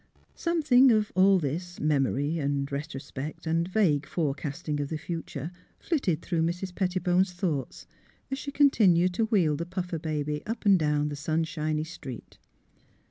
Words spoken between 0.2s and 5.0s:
Something of all this— memory and retrospect and vague forecasting of the